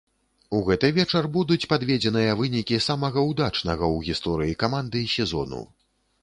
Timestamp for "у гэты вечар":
0.59-1.27